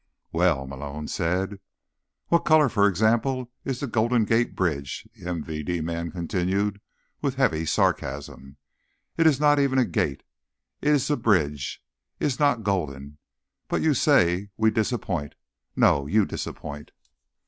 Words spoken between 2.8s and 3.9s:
example, is the